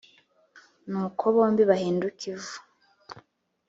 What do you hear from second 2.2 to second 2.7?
ivu.